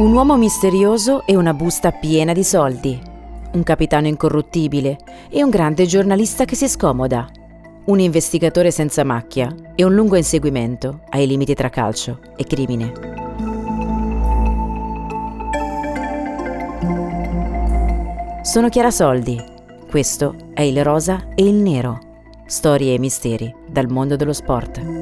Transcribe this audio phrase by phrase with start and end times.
[0.00, 2.98] Un uomo misterioso e una busta piena di soldi.
[3.52, 4.96] Un capitano incorruttibile
[5.28, 7.28] e un grande giornalista che si scomoda.
[7.84, 12.92] Un investigatore senza macchia e un lungo inseguimento ai limiti tra calcio e crimine.
[18.40, 19.38] Sono Chiara Soldi.
[19.86, 21.98] Questo è il rosa e il nero.
[22.46, 24.99] Storie e misteri dal mondo dello sport.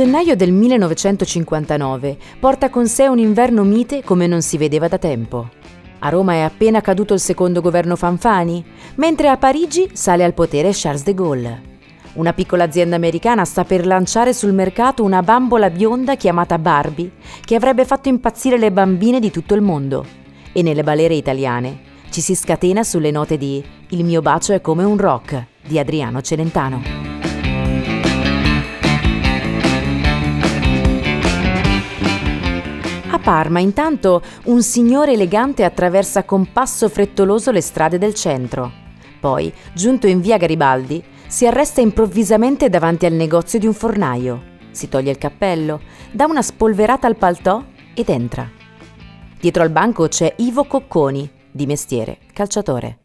[0.00, 5.50] Gennaio del 1959 porta con sé un inverno mite come non si vedeva da tempo.
[5.98, 8.64] A Roma è appena caduto il secondo governo Fanfani,
[8.94, 11.62] mentre a Parigi sale al potere Charles de Gaulle.
[12.14, 17.10] Una piccola azienda americana sta per lanciare sul mercato una bambola bionda chiamata Barbie,
[17.44, 20.06] che avrebbe fatto impazzire le bambine di tutto il mondo.
[20.52, 24.82] E nelle balere italiane ci si scatena sulle note di Il mio bacio è come
[24.82, 26.99] un rock di Adriano Celentano.
[33.30, 38.72] Parma, intanto, un signore elegante attraversa con passo frettoloso le strade del centro.
[39.20, 44.42] Poi, giunto in via Garibaldi, si arresta improvvisamente davanti al negozio di un fornaio.
[44.72, 47.62] Si toglie il cappello, dà una spolverata al paltò
[47.94, 48.50] ed entra.
[49.38, 52.98] Dietro al banco c'è Ivo Cocconi, di mestiere, calciatore.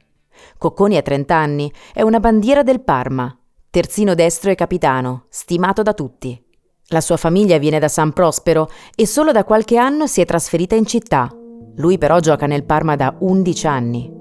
[0.58, 3.32] Cocconi ha 30 anni, è una bandiera del Parma,
[3.70, 6.45] terzino destro e capitano, stimato da tutti.
[6.90, 10.76] La sua famiglia viene da San Prospero e solo da qualche anno si è trasferita
[10.76, 11.36] in città.
[11.78, 14.14] Lui però gioca nel Parma da 11 anni.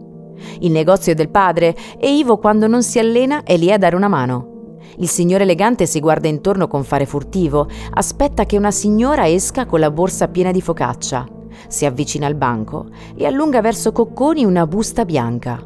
[0.61, 3.97] Il negozio è del padre e Ivo quando non si allena è lì a dare
[3.97, 4.79] una mano.
[4.97, 9.81] Il signore elegante si guarda intorno con fare furtivo, aspetta che una signora esca con
[9.81, 11.27] la borsa piena di focaccia.
[11.69, 15.63] Si avvicina al banco e allunga verso Cocconi una busta bianca.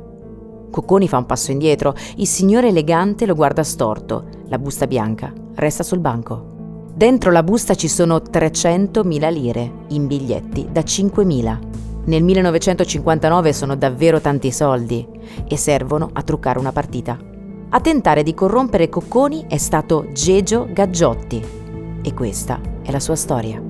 [0.71, 5.83] Cocconi fa un passo indietro, il signore elegante lo guarda storto, la busta bianca resta
[5.85, 6.58] sul banco.
[6.99, 11.59] Dentro la busta ci sono 300.000 lire in biglietti da 5.000.
[12.07, 15.07] Nel 1959 sono davvero tanti soldi
[15.47, 17.17] e servono a truccare una partita.
[17.69, 21.41] A tentare di corrompere Cocconi è stato Gegio Gaggiotti
[22.03, 23.63] e questa è la sua storia.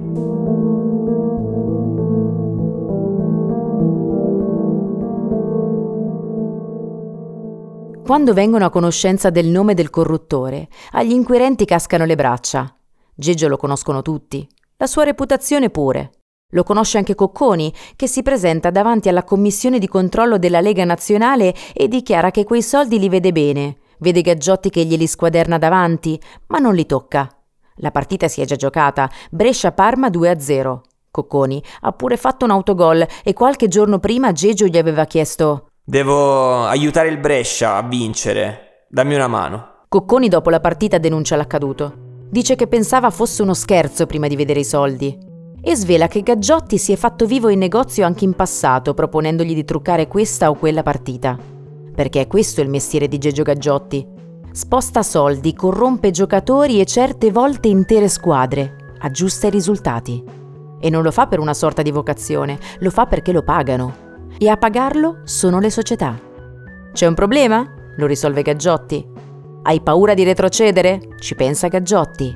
[8.07, 12.73] Quando vengono a conoscenza del nome del corruttore, agli inquirenti cascano le braccia.
[13.21, 14.47] Geggio lo conoscono tutti,
[14.77, 16.13] la sua reputazione pure.
[16.53, 21.53] Lo conosce anche Cocconi, che si presenta davanti alla commissione di controllo della Lega Nazionale
[21.75, 26.59] e dichiara che quei soldi li vede bene, vede Gaggiotti che glieli squaderna davanti, ma
[26.59, 27.29] non li tocca.
[27.79, 30.79] La partita si è già giocata, Brescia-Parma 2-0.
[31.11, 36.67] Cocconi ha pure fatto un autogol e qualche giorno prima Geggio gli aveva chiesto Devo
[36.67, 39.87] aiutare il Brescia a vincere, dammi una mano.
[39.89, 42.07] Cocconi dopo la partita denuncia l'accaduto.
[42.31, 45.27] Dice che pensava fosse uno scherzo prima di vedere i soldi
[45.61, 49.65] e svela che Gaggiotti si è fatto vivo in negozio anche in passato proponendogli di
[49.65, 51.39] truccare questa o quella partita.
[51.95, 54.07] Perché è questo il mestiere di Gegio Gaggiotti.
[54.53, 60.23] Sposta soldi, corrompe giocatori e certe volte intere squadre, aggiusta i risultati.
[60.81, 64.07] E non lo fa per una sorta di vocazione, lo fa perché lo pagano.
[64.39, 66.19] E a pagarlo sono le società.
[66.93, 67.67] C'è un problema?
[67.97, 69.28] Lo risolve Gaggiotti.
[69.63, 71.01] Hai paura di retrocedere?
[71.19, 72.35] Ci pensa Gaggiotti.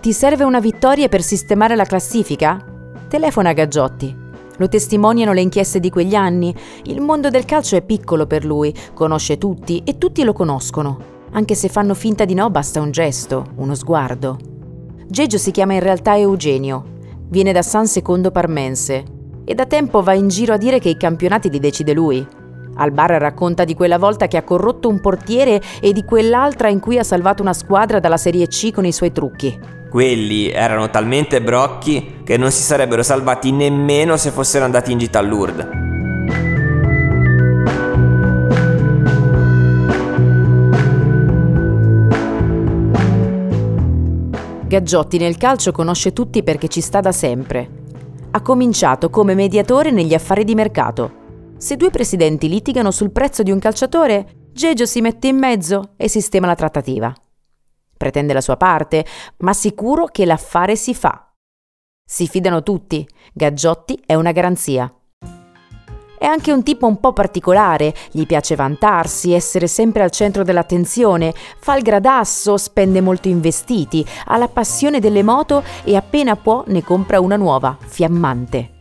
[0.00, 2.64] Ti serve una vittoria per sistemare la classifica?
[3.08, 4.16] Telefona a Gaggiotti.
[4.56, 6.54] Lo testimoniano le inchieste di quegli anni.
[6.84, 10.98] Il mondo del calcio è piccolo per lui, conosce tutti e tutti lo conoscono.
[11.32, 14.38] Anche se fanno finta di no, basta un gesto, uno sguardo.
[15.06, 16.98] Geggio si chiama in realtà Eugenio.
[17.28, 19.04] Viene da San Secondo Parmense
[19.44, 22.26] e da tempo va in giro a dire che i campionati li decide lui.
[22.80, 26.80] Al bar racconta di quella volta che ha corrotto un portiere e di quell'altra in
[26.80, 29.58] cui ha salvato una squadra dalla Serie C con i suoi trucchi.
[29.90, 35.18] Quelli erano talmente brocchi che non si sarebbero salvati nemmeno se fossero andati in gita
[35.18, 35.68] a Lourdes.
[44.66, 47.68] Gaggiotti nel calcio conosce tutti perché ci sta da sempre.
[48.30, 51.18] Ha cominciato come mediatore negli affari di mercato
[51.60, 56.08] se due presidenti litigano sul prezzo di un calciatore, Gegio si mette in mezzo e
[56.08, 57.14] sistema la trattativa.
[57.98, 59.04] Pretende la sua parte,
[59.40, 61.30] ma sicuro che l'affare si fa.
[62.02, 64.90] Si fidano tutti, Gaggiotti è una garanzia.
[66.18, 71.34] È anche un tipo un po' particolare, gli piace vantarsi, essere sempre al centro dell'attenzione,
[71.58, 76.64] fa il gradasso, spende molto in vestiti, ha la passione delle moto e appena può
[76.68, 78.78] ne compra una nuova, fiammante.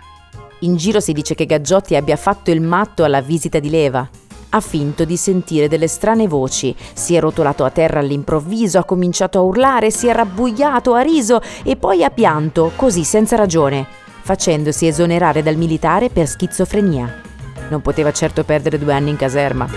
[0.61, 4.05] In giro si dice che Gaggiotti abbia fatto il matto alla visita di leva.
[4.49, 9.37] Ha finto di sentire delle strane voci, si è rotolato a terra all'improvviso, ha cominciato
[9.37, 13.87] a urlare, si è rabbuiato, ha riso e poi ha pianto, così senza ragione,
[14.21, 17.21] facendosi esonerare dal militare per schizofrenia.
[17.69, 19.67] Non poteva certo perdere due anni in caserma.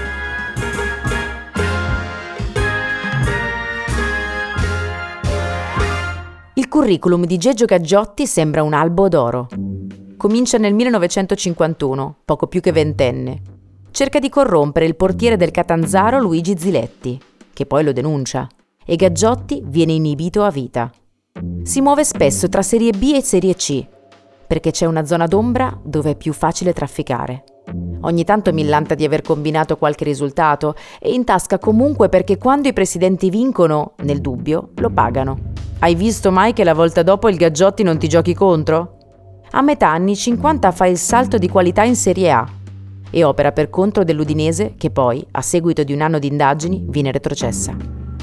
[6.55, 9.47] Il curriculum di Geggio Gaggiotti sembra un albo d'oro.
[10.23, 13.43] Comincia nel 1951, poco più che ventenne.
[13.91, 17.21] Cerca di corrompere il portiere del Catanzaro Luigi Ziletti,
[17.53, 18.47] che poi lo denuncia,
[18.87, 20.93] e Gaggiotti viene inibito a vita.
[21.65, 23.85] Si muove spesso tra serie B e serie C,
[24.47, 27.43] perché c'è una zona d'ombra dove è più facile trafficare.
[28.03, 32.73] Ogni tanto millanta di aver combinato qualche risultato e in tasca comunque perché quando i
[32.73, 35.51] presidenti vincono, nel dubbio, lo pagano.
[35.81, 38.99] Hai visto mai che la volta dopo il Gaggiotti non ti giochi contro?
[39.55, 42.49] A metà anni 50 fa il salto di qualità in Serie A
[43.11, 47.13] e opera per conto dell'Udinese che poi, a seguito di un anno di indagini, viene
[47.13, 47.77] retrocessa.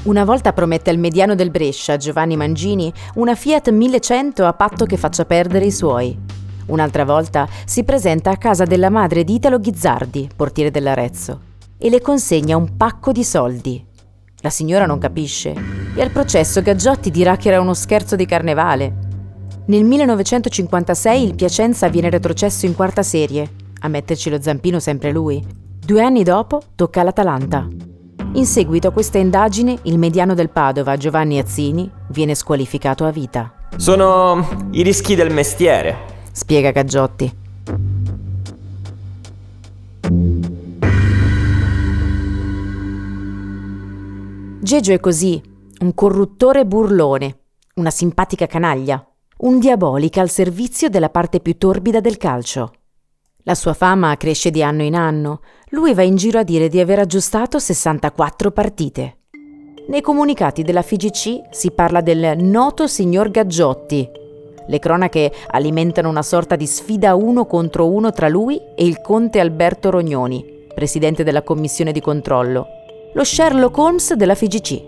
[0.04, 4.96] Una volta promette al mediano del Brescia, Giovanni Mangini, una Fiat 1100 a patto che
[4.96, 6.18] faccia perdere i suoi.
[6.66, 11.40] Un'altra volta si presenta a casa della madre di Italo Ghizzardi, portiere dell'Arezzo,
[11.78, 13.86] e le consegna un pacco di soldi.
[14.40, 15.54] La signora non capisce
[15.94, 19.09] e al processo Gaggiotti dirà che era uno scherzo di carnevale.
[19.70, 23.48] Nel 1956 il Piacenza viene retrocesso in quarta serie,
[23.82, 25.40] a metterci lo zampino sempre lui.
[25.78, 27.68] Due anni dopo tocca all'Atalanta.
[28.32, 33.68] In seguito a questa indagine, il mediano del Padova, Giovanni Azzini, viene squalificato a vita.
[33.76, 35.96] Sono i rischi del mestiere,
[36.32, 37.32] spiega Gaggiotti.
[44.62, 45.40] Gegio è così,
[45.78, 47.38] un corruttore burlone,
[47.74, 49.04] una simpatica canaglia,
[49.42, 52.72] un diabolica al servizio della parte più torbida del calcio.
[53.44, 55.40] La sua fama cresce di anno in anno.
[55.70, 59.16] Lui va in giro a dire di aver aggiustato 64 partite.
[59.88, 64.08] Nei comunicati della FIGC si parla del noto signor Gaggiotti,
[64.70, 69.40] le cronache alimentano una sorta di sfida uno contro uno tra lui e il conte
[69.40, 72.66] Alberto Rognoni, presidente della commissione di controllo,
[73.12, 74.82] lo Sherlock Holmes della FIGC.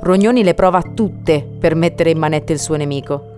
[0.00, 3.31] Rognoni le prova tutte per mettere in manette il suo nemico.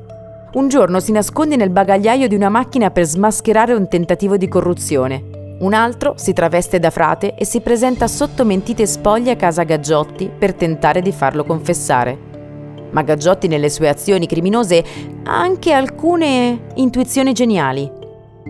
[0.55, 5.57] Un giorno si nasconde nel bagagliaio di una macchina per smascherare un tentativo di corruzione.
[5.59, 10.31] Un altro si traveste da frate e si presenta sotto mentite spoglie a casa Gaggiotti
[10.37, 12.33] per tentare di farlo confessare
[12.95, 14.83] ma Gaggiotti nelle sue azioni criminose
[15.25, 17.91] ha anche alcune intuizioni geniali.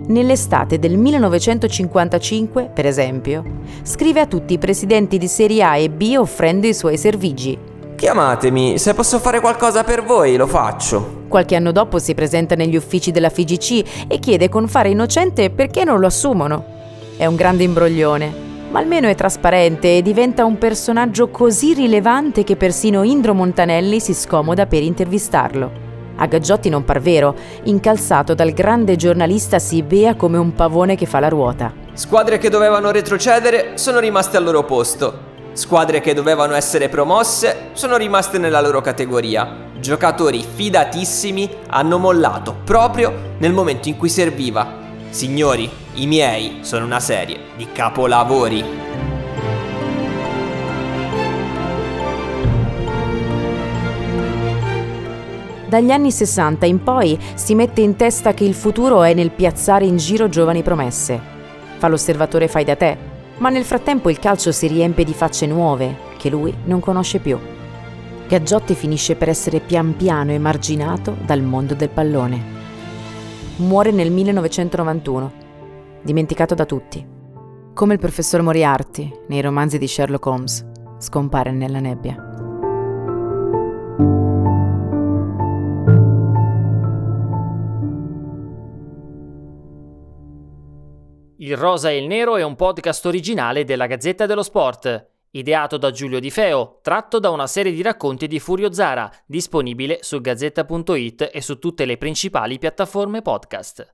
[0.06, 3.42] Nell'estate del 1955, per esempio,
[3.82, 7.56] scrive a tutti i presidenti di Serie A e B offrendo i suoi servigi.
[7.96, 11.22] Chiamatemi, se posso fare qualcosa per voi lo faccio.
[11.28, 15.84] Qualche anno dopo si presenta negli uffici della FIGC e chiede con fare innocente perché
[15.84, 16.64] non lo assumono.
[17.16, 18.44] È un grande imbroglione
[18.74, 24.12] ma almeno è trasparente e diventa un personaggio così rilevante che persino Indro Montanelli si
[24.12, 25.70] scomoda per intervistarlo.
[26.16, 31.06] A Gaggiotti non par vero, incalzato dal grande giornalista si bea come un pavone che
[31.06, 31.72] fa la ruota.
[31.92, 35.33] Squadre che dovevano retrocedere sono rimaste al loro posto.
[35.54, 39.70] Squadre che dovevano essere promosse sono rimaste nella loro categoria.
[39.80, 44.82] Giocatori fidatissimi hanno mollato proprio nel momento in cui serviva
[45.14, 48.64] Signori, i miei sono una serie di capolavori.
[55.68, 59.84] Dagli anni 60 in poi si mette in testa che il futuro è nel piazzare
[59.84, 61.20] in giro giovani promesse.
[61.78, 66.12] Fa l'osservatore fai da te, ma nel frattempo il calcio si riempie di facce nuove
[66.18, 67.38] che lui non conosce più.
[68.26, 72.54] Gaggiotti finisce per essere pian piano emarginato dal mondo del pallone
[73.56, 75.32] muore nel 1991,
[76.02, 77.06] dimenticato da tutti.
[77.72, 80.66] Come il professor Moriarty nei romanzi di Sherlock Holmes,
[80.98, 82.33] scompare nella nebbia.
[91.44, 95.90] Il Rosa e il Nero è un podcast originale della Gazzetta dello Sport, ideato da
[95.90, 101.28] Giulio Di Feo, tratto da una serie di racconti di Furio Zara, disponibile su gazzetta.it
[101.30, 103.93] e su tutte le principali piattaforme podcast.